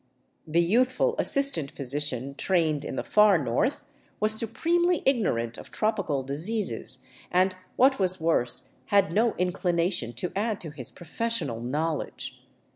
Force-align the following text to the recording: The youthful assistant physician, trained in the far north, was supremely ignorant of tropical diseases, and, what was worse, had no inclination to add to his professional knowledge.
The 0.47 0.63
youthful 0.63 1.13
assistant 1.19 1.69
physician, 1.69 2.33
trained 2.33 2.83
in 2.83 2.95
the 2.95 3.03
far 3.03 3.37
north, 3.37 3.83
was 4.19 4.33
supremely 4.33 5.03
ignorant 5.05 5.59
of 5.59 5.69
tropical 5.69 6.23
diseases, 6.23 7.05
and, 7.29 7.55
what 7.75 7.99
was 7.99 8.19
worse, 8.19 8.71
had 8.85 9.13
no 9.13 9.35
inclination 9.35 10.13
to 10.13 10.31
add 10.35 10.59
to 10.61 10.71
his 10.71 10.89
professional 10.89 11.59
knowledge. 11.61 12.41